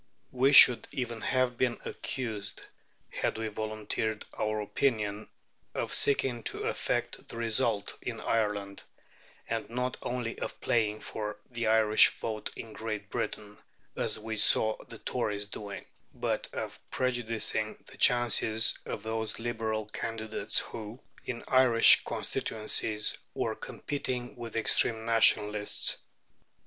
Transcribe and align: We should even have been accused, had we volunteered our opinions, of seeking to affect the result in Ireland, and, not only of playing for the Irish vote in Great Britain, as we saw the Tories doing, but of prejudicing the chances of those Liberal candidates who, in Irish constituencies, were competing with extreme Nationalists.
We 0.31 0.51
should 0.51 0.87
even 0.91 1.21
have 1.21 1.59
been 1.59 1.77
accused, 1.85 2.65
had 3.11 3.37
we 3.37 3.49
volunteered 3.49 4.25
our 4.35 4.59
opinions, 4.59 5.27
of 5.75 5.93
seeking 5.93 6.41
to 6.45 6.63
affect 6.63 7.29
the 7.29 7.37
result 7.37 7.95
in 8.01 8.19
Ireland, 8.19 8.81
and, 9.47 9.69
not 9.69 9.97
only 10.01 10.39
of 10.39 10.59
playing 10.59 11.01
for 11.01 11.37
the 11.51 11.67
Irish 11.67 12.07
vote 12.17 12.49
in 12.55 12.73
Great 12.73 13.11
Britain, 13.11 13.59
as 13.95 14.17
we 14.17 14.37
saw 14.37 14.75
the 14.85 14.97
Tories 14.97 15.45
doing, 15.45 15.85
but 16.15 16.51
of 16.51 16.79
prejudicing 16.89 17.77
the 17.85 17.97
chances 17.97 18.79
of 18.87 19.03
those 19.03 19.37
Liberal 19.37 19.85
candidates 19.85 20.61
who, 20.61 20.99
in 21.25 21.43
Irish 21.47 22.03
constituencies, 22.05 23.19
were 23.35 23.53
competing 23.53 24.35
with 24.35 24.55
extreme 24.57 25.05
Nationalists. 25.05 25.97